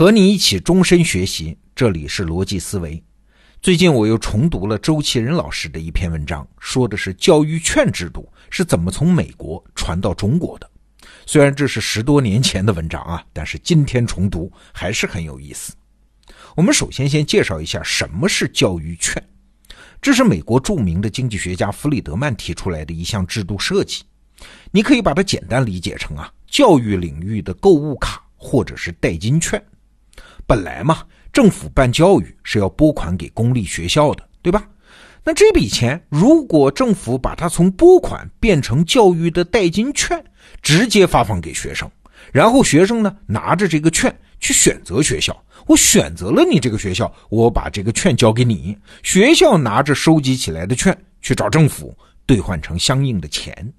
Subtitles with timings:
[0.00, 3.04] 和你一起终身学习，这里是逻辑思维。
[3.60, 10.70] 最近我又重读了周其仁老师的一篇文章，说的是教育券制度是怎么从美国传到中国的。
[11.26, 15.74] 虽然这是十多年前的文章啊，但是今天重读还是很有意思。
[16.56, 19.22] 我们首先先介绍一下什么是教育券，
[20.00, 24.02] 这是美国著名的经济学家弗里德曼提出来的一项制度设计。
[24.70, 29.62] 你可以把它简单理解成啊，教育领域的购物卡或者是代金券。
[30.50, 31.04] 本来嘛。
[31.32, 34.66] 政府办教育是要拨款给公立学校的，对吧？
[35.22, 40.20] 那这笔钱如果政府把它从拨款变成教育的代金券，
[40.60, 41.88] 直接发放给学生，
[42.32, 51.96] 然后学生呢拿着这个券去选择学校，我选择了你这个学校，我把这个券交给你，学校拿着收集起来的券去找政府
[52.26, 53.72] 兑换成相应的钱。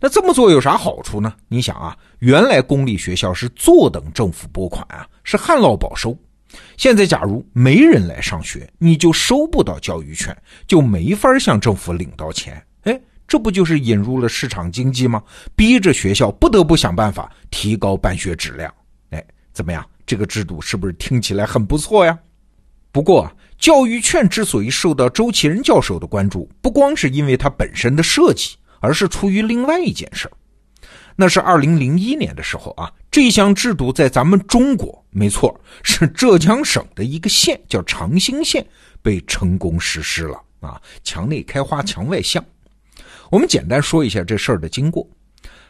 [0.00, 1.32] 那这么做有啥好处呢？
[1.48, 6.16] 你想啊，原来公立学校是坐等政府拨款啊，是旱涝保收。
[6.76, 12.62] 现在，假如没人来上学，你就收不到教育券，就没法向政府领到钱。
[12.82, 15.22] 哎，这不就是引入了市场经济吗？
[15.54, 18.72] 逼着学校不得不想办法提高办学质量。
[19.10, 19.84] 哎，怎么样？
[20.06, 22.16] 这个制度是不是听起来很不错呀？
[22.92, 28.56] 不过，教育券之所以受到周其仁教授的关注，不光是因为它本身的设计，
[28.86, 30.32] 而是出于另外一件事儿。
[31.16, 38.64] 那是二零零一年的时候啊，这项制度在咱们中国，没错，是浙江省的一个县，叫长兴县，
[39.02, 40.80] 被成功实施了啊。
[41.02, 42.44] 墙内开花墙外香。
[43.28, 45.04] 我们简单说一下这事儿的经过。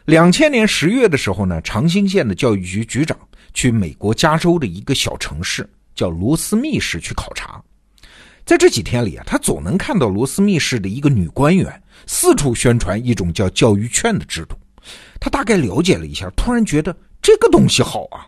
[0.05, 3.17] 两千年十月的时候呢，长兴县的教育局局长
[3.51, 7.59] 去美国加州的一个小城市叫罗斯密市去考察，
[8.47, 14.57] 在这几天里啊，他总能看到罗斯密市的一个女官员四处宣传一种叫教育券的制度。
[15.19, 18.25] 他大概了解了一下，突然觉得这个东西好啊！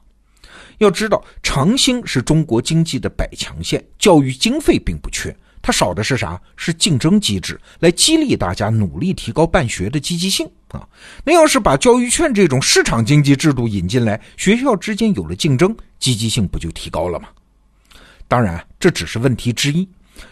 [0.79, 6.37] 要知道，长兴是中国经济的百强县，教育经费并不缺，它少的是啥？
[6.57, 10.85] 是竞争机制，来激励大家努力提高办学的积极性啊！
[11.23, 17.29] 那要是把教育券这种市场经济制度引进来，学校之间有了竞争，积极性不就提高了吗？
[18.27, 19.87] 当然，这只是问题之一。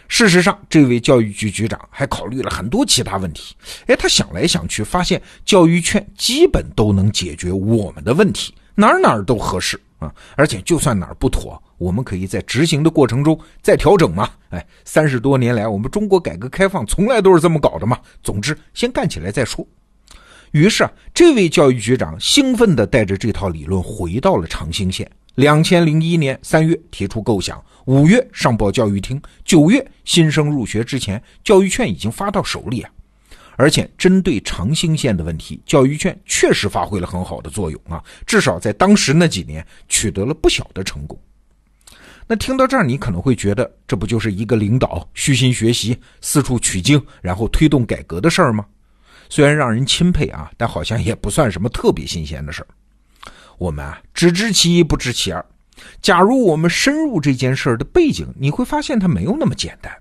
[0.08, 3.54] 事实上，这位教育局局长还考虑了很多其他问题。
[3.86, 10.12] 哎，他想来想去，发现教育券基本都能解决我们的问题，哪儿哪儿都合适啊！
[10.36, 14.30] 而且就算哪儿不妥，我们可以在执行的过程中再调整嘛。
[14.50, 17.98] 哎，三十多年来，我们中国改革开放从来都是这么搞的嘛。
[18.22, 19.66] 总之，先干起来再说。
[20.52, 25.10] 于是啊，这位教育局长兴奋地带着这套理论回到了长兴县。
[25.38, 32.90] 两千零一年三月提出构想，五月上报教育厅，九月新生入学之前，教育券已经发到手里啊！
[33.54, 38.02] 而且针对长兴县的问题，教育券确实发挥了很好的作用啊！
[38.26, 41.16] 至少在当时那几年取得了不小的成功。
[42.26, 48.66] 那听到这儿，你可能会觉得，这不就是一个领导虚心学习、四处取经，然后推动改革的事儿吗？
[49.28, 52.66] 虽然让人钦佩啊，但好像也不算什么特别新鲜的事儿。
[53.58, 55.44] 我们啊，只知其一，不知其二。
[56.00, 59.92] 假如我们深入这件事的背景，你会发现它没有那么简单。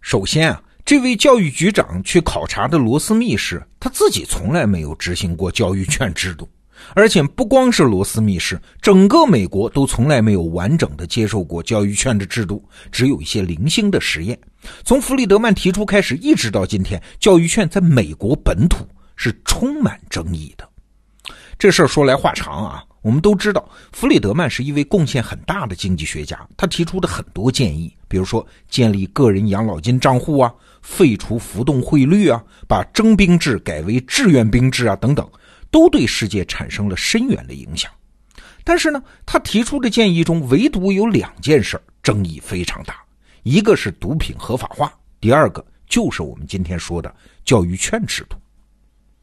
[0.00, 6.48] 首先啊，这位教育局长去考察的罗斯密市，他自己从来没有执行过教育券制度，
[6.94, 12.62] 而且不光是罗斯密市，整个美国都从来没有完整的接受过教育券的制度，
[12.92, 14.38] 只有一些零星的实验。
[14.84, 20.68] 从弗里德曼提出开始，一直到今天，教育券在美国本土是充满争议的。
[21.64, 35.26] 这事儿说来话长啊，我们都知道，弗里德曼是一位贡献很大的经济学家，他提出的很多建议，比如说建立个人养老金账户啊，废除浮动汇率啊，把征兵制改为志愿兵制啊，等等，
[35.70, 37.90] 都对世界产生了深远的影响。
[38.62, 42.96] 但是呢，他提出的建议中，唯独有两件事争议非常大，
[43.42, 47.10] 一个是毒品合法化，第二个就是我们今天说的
[47.42, 48.36] 教育券制度。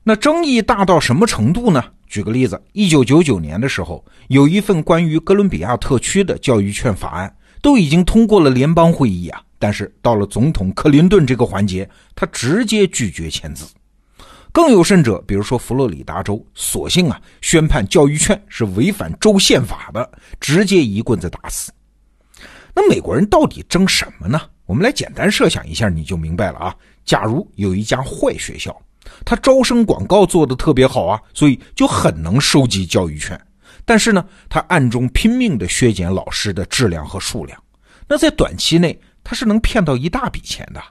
[0.01, 1.83] 那争议大到什么程度呢？
[2.11, 13.65] 举个例子，一九九九年的时候，有一份关于哥伦比亚特区的教育券法案，都已经通过了联邦会议啊，但是到了总统克林顿这个环节，他直接拒绝签字。
[14.51, 20.11] 更有甚者，比如说佛罗里达州，索性啊宣判教育券是违反州宪法的，
[20.41, 21.71] 直接一棍子打死。
[22.75, 24.41] 那美国人到底争什么呢？
[24.65, 26.75] 我们来简单设想一下，你就明白了啊。
[27.05, 28.75] 假如有一家坏学校。
[29.25, 33.39] 他招生广告做的特别好啊，所以就很能收集教育券。
[33.83, 37.61] 但是呢，他暗中拼命的削减老师的质量和数量。
[38.07, 40.81] 那在短期内，他是能骗到一大笔钱的。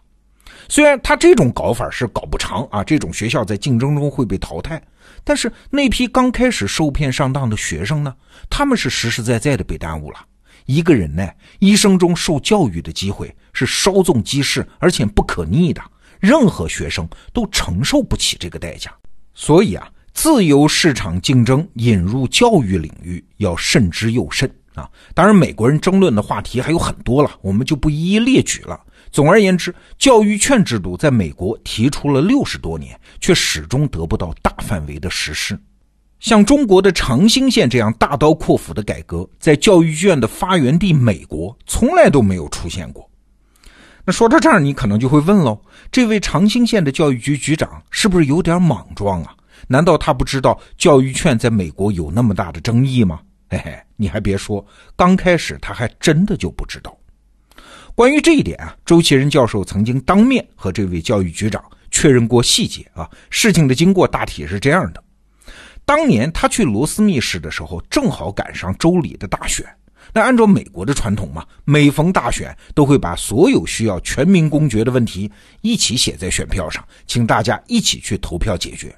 [0.69, 4.81] 虽然他这种搞法是搞不长啊，这种学校在竞争中会被淘汰，
[5.25, 8.15] 但是那批刚开始受骗上当的学生呢，
[8.49, 10.19] 他们是实实在在的被耽误了。
[10.67, 11.29] 一个人呢，
[11.59, 15.83] 一生中受教育的机会是稍纵即逝，而且不可逆的，
[16.20, 18.93] 任何学生都承受不起这个代价。
[19.34, 24.88] 所以啊，自由市场竞争引入教育领域要慎之又慎啊。
[25.14, 28.78] 当然，美国人争论的话题还有很多了，我们就不一一列举了。
[29.11, 35.58] 总而言之，教育券制度在美国提出了六十多年，却始终得不到大范围的实施。
[36.20, 43.10] 像中国的长兴县这样大刀阔斧的改革，在教育卷的发源地美国从来都没有出现过。
[44.11, 45.61] 说到这儿，你可能就会问喽：
[45.93, 49.35] 这位长兴县的教育局局长是不是有点莽撞啊？
[49.69, 53.21] 难道他不知道教育券在美国有那么大的争议吗？
[53.49, 54.65] 嘿嘿，你还别说，
[54.97, 56.97] 刚开始他还真的就不知道。
[57.95, 63.09] 关于这一点啊，周其仁教授曾经当面和这位教育局长确认过细节啊。
[63.29, 65.03] 事情的经过大体是这样的：
[65.85, 69.67] 当年他去罗斯密市的时候，正好赶上州里的大选。
[70.12, 75.31] 那按照美国的传统嘛，每逢大选都会把所有需要全民公决的问题
[75.61, 78.95] 一起写在选票上，请大家一起去投票解决。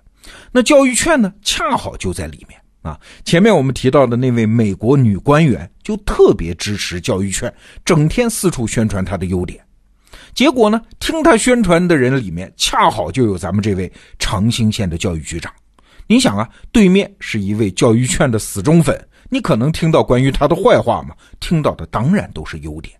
[0.51, 2.59] 那教育券呢，恰好就在里面。
[2.83, 7.53] 啊，前面我们提到的那位美国女官员就特别支持教育券，
[7.85, 9.65] 整天四处宣传它的优点。
[10.35, 15.53] 结果呢，听他宣传的人里面恰好就有咱们这位长兴县的教育局长。
[16.09, 19.01] 你想啊，对面是一位教育券的死忠粉，
[19.33, 21.15] 你可能听到关于他的坏话吗？
[21.41, 22.95] 听到的当然都是优点。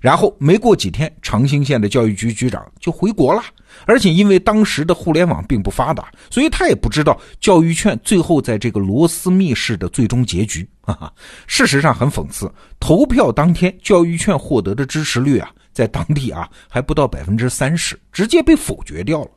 [0.00, 3.40] 然后没过几天，长兴县的教育局局长就回国了。
[3.84, 10.68] 而且因为当时的互联网并不发达，所以他也不知道教育券最后在这个罗斯密市的最终结局。
[10.80, 11.12] 哈哈，
[11.46, 19.30] 事实上很讽刺，投票当天教育券获得的支持率啊，在当地啊还不到百分之三十，直接被否决掉了。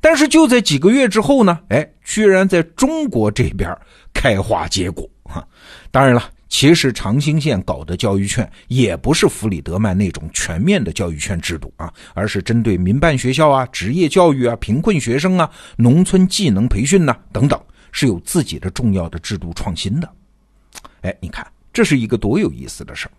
[0.00, 3.70] 但是就在几个月之后呢，哎，居然在中国这边
[4.14, 5.06] 开花结果。
[5.26, 5.46] 哈，
[5.90, 6.30] 当然了。
[6.48, 20.08] 其实长兴县搞的教育券也不是弗里德曼那种全面的教育券制度啊，而是针对民办学校啊、职业教育啊、贫困学生啊、农村技能培训呐等等，是有自己的重要的制度创新的。
[21.02, 23.12] 哎，你看，这是一个多有意思的事儿。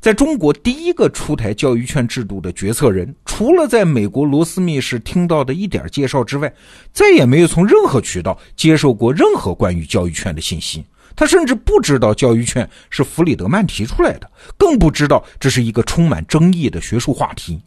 [0.00, 6.50] 在中国第一个出台教育券制度的决策人，除了在美国罗斯密市听到的一点介绍之外，
[6.92, 10.84] 再也没有从任何渠道接受过任何关于教育券的信息。
[11.14, 17.60] 他甚至不知道教育券是弗里德曼提出来的，更不知道这是一个充满争议的学术话题。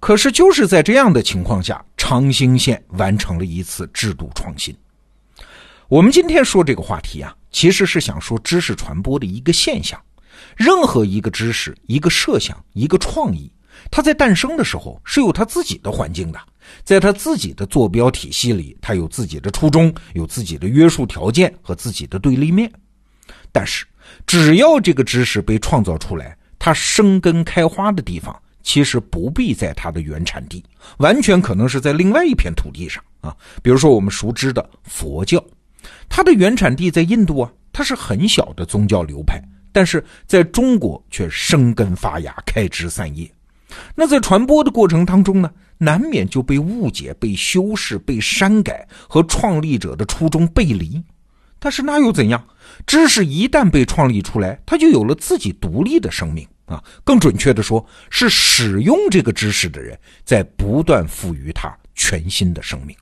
[0.00, 4.74] 可是就是在这样的情况下，长兴县完成了一次制度创新。
[5.88, 10.00] 我们今天说这个话题啊，其实是想说知识传播的一个现象。
[10.56, 13.52] 任何一个知识、一个设想、一个创意，
[13.90, 16.40] 它在诞生的时候是有它自己的环境的，
[16.82, 22.70] 在它自己的坐标体系里，它有自己的初衷，有自己的约束条件和自己的对立面。
[23.52, 23.84] 但是，
[24.26, 30.64] 只要这个知识被创造出来，它生根开花的地方其实不必在它的原产地，
[30.96, 33.36] 完全可能是在另外一片土地上啊。
[33.62, 35.44] 比如说我们熟知的佛教，
[36.08, 43.30] 它的原产地在印度啊，它是很小的宗教流派，但是在中国却生根发芽、开枝散叶。
[43.94, 51.02] 那在传播的过程当中呢，难免就被误解、被修饰、被删改，和创立者的初衷背离。
[51.58, 52.44] 但是那又怎样？
[52.86, 56.82] 知识一旦被创立出来，它就有了自己独立的生命啊！
[57.04, 62.96] 更准确的说，是使用这个知识的人在不断赋予它全新的生命。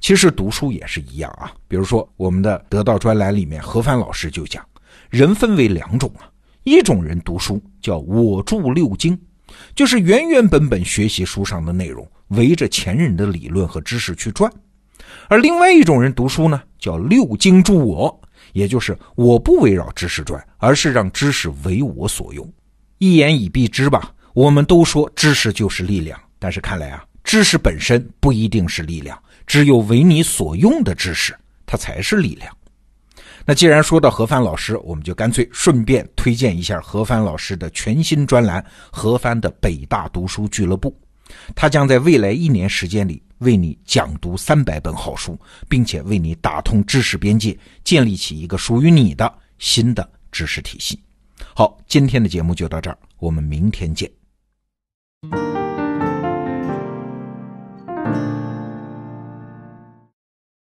[0.00, 1.52] 其实读书也是一样啊。
[1.68, 4.64] 比如说，我们的得到专栏里面，何帆老师就讲，
[5.10, 6.28] 人分为两种啊，
[6.64, 9.18] 一种人读书叫我著六经，
[9.74, 14.52] 就是原原本本学习书上的内容，围着前人的理论和知识去转。
[15.28, 18.20] 而另外一种人读书呢，叫六经助我，
[18.52, 22.50] 也就是我不围绕知识转，而是让知识为我所用。
[22.98, 32.56] 一言以蔽之吧，我们都说知识就是力量，但是看来啊，知识本身不一定是力量，只有为你所用的知识，它才是力量。
[33.44, 40.96] 那既然说到何帆老师，我们就干脆顺便推荐一下何帆老师的全新专栏《何帆的北大读书俱乐部》，
[41.56, 43.20] 他将在未来一年时间里。
[43.42, 50.98] 为你讲读三百本好书，并且为你打通知识边界，建立起一个属于你的新的知识体系。
[51.54, 54.10] 好，今天的节目就到这儿，我们明天见。